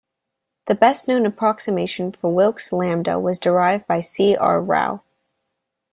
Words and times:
The 0.65 0.73
best-known 0.73 1.27
approximation 1.27 2.11
for 2.11 2.33
Wilks' 2.33 2.71
lambda 2.73 3.19
was 3.19 3.37
derived 3.37 3.85
by 3.85 4.01
C. 4.01 4.35
R. 4.35 4.59
Rao. 4.59 5.03